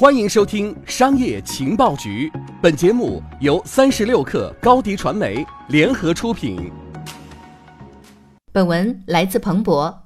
[0.00, 2.30] 欢迎收听《商业情报局》，
[2.62, 6.70] 本节目由三十六克高低传媒联合出品。
[8.52, 10.02] 本文来自彭博。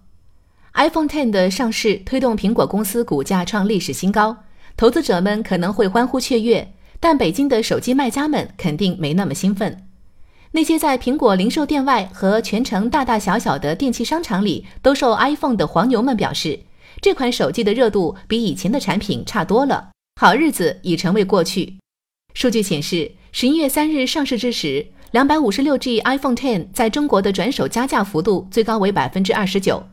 [0.72, 4.34] iPhone Ten 的上市推动苹果公司股价创历史新高，
[4.78, 9.86] 投资者们可能会欢呼雀跃，但北京的手机卖家们肯定没那么兴奋。
[10.52, 16.60] 那些在苹果零售店外和全城大大小小的电器商场里兜售 iPhone 的黄牛们表示。
[17.00, 21.78] 这款手机的热度比以前的产品差多了，好日子已成为过去。
[22.34, 29.84] 数据显示，十一月三日上市之时，两百五十六 G iPhone Ten 在中国的转手加价幅度最高为百分之二十九，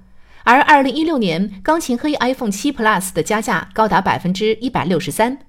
[0.43, 5.39] 而二零一六年钢琴黑 iPhone 七 Plus 的加价高达百分之一百六十三。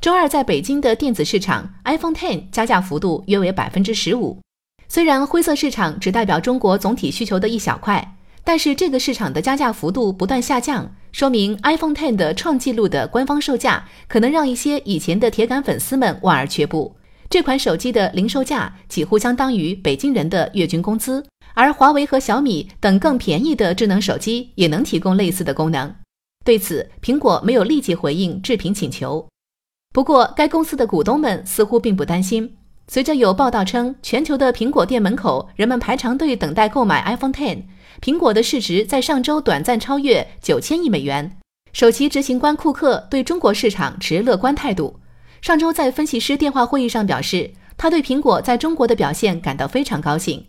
[0.00, 4.40] 周二在北京的电子市场，iPhone Ten 加价幅度约为百分之十五。
[4.86, 8.13] 虽然灰色市场只代表中国总体需求的一小块。
[8.44, 16.94] 但是这个市场的加价幅度不断下降，说明 iPhone Ten 的创纪录的官方售价可能让一些以前的铁杆粉丝们望而却步。
[17.30, 25.92] 这款手机的零售价几乎相当于北京人的月均工资，而华为和小米等更便宜的智能手机也能提供类似的功能。
[26.44, 29.26] 对此，苹果没有立即回应置评请求。
[29.92, 32.56] 不过，该公司的股东们似乎并不担心。
[32.86, 37.62] 随着有报道称，全球的苹果店门口人们排长队等待购买 iPhone Ten。
[38.00, 41.38] 苹果的市值在上周短暂超越九千亿美元。
[41.72, 45.00] 首席执行官库克对中国市场持乐观态度。
[45.40, 50.46] 上周在分析师电话会议上表示，他对苹果在中国的表现感到非常高兴。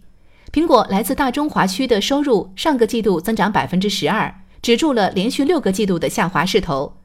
[0.51, 6.97] 苹果来自大中华区的收入上个季度增长百分之十二，止住了连续六个季度的下滑势头。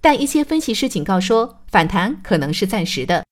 [0.00, 3.27] 但一些分析师警告说，反弹可能是暂时的。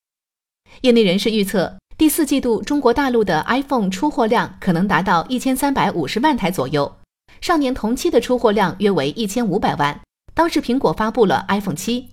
[0.82, 1.76] 业内人士预测。
[1.98, 6.96] 第四季度中国大陆的 iPhone 出货量可能达到一千三百五十万台左右，
[7.40, 9.98] 上年同期的出货量约为一千五百万。
[10.34, 12.10] 当时苹果发布了 iPhone 七，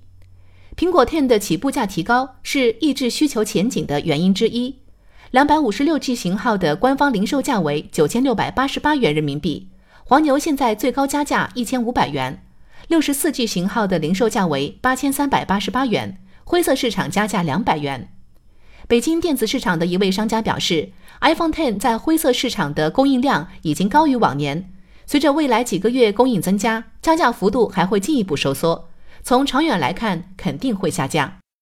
[0.78, 4.80] 苹果 Ten 的起步价提高是抑制需求前景的原因之一。
[5.32, 9.68] 两百五十六 G 型号的官方零售价为九千六百八十八元人民币，
[10.06, 12.46] 黄牛现在最高加价一千五百元。
[12.88, 18.10] 六十四 G 型号的零售价为八千三百八十八元，灰色市场加价两百元。
[18.88, 24.70] 北京电子市场的一位商家表示，iPhone Ten 在灰色市场的供应量已经高于往年。
[25.06, 28.90] 随着未来几个月供应增加，降价幅度还会进一步收缩。
[29.22, 31.43] 从长远来看，肯定会下降。